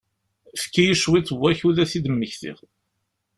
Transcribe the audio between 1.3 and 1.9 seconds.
n wakud ad